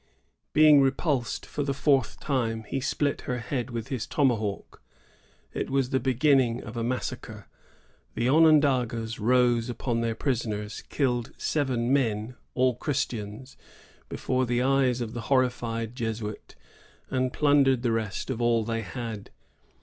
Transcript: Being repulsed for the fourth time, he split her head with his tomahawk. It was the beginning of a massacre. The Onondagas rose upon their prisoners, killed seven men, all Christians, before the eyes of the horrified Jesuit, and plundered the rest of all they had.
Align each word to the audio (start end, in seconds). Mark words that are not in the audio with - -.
Being 0.53 0.81
repulsed 0.81 1.45
for 1.45 1.61
the 1.61 1.75
fourth 1.75 2.19
time, 2.19 2.63
he 2.63 2.79
split 2.81 3.21
her 3.29 3.37
head 3.37 3.69
with 3.69 3.89
his 3.89 4.07
tomahawk. 4.07 4.81
It 5.53 5.69
was 5.69 5.91
the 5.91 5.99
beginning 5.99 6.63
of 6.63 6.75
a 6.75 6.83
massacre. 6.83 7.45
The 8.15 8.27
Onondagas 8.27 9.19
rose 9.19 9.69
upon 9.69 10.01
their 10.01 10.15
prisoners, 10.15 10.81
killed 10.89 11.33
seven 11.37 11.93
men, 11.93 12.35
all 12.55 12.73
Christians, 12.77 13.57
before 14.09 14.47
the 14.47 14.63
eyes 14.63 15.01
of 15.01 15.13
the 15.13 15.21
horrified 15.29 15.95
Jesuit, 15.95 16.55
and 17.11 17.31
plundered 17.31 17.83
the 17.83 17.91
rest 17.91 18.31
of 18.31 18.41
all 18.41 18.63
they 18.63 18.81
had. 18.81 19.29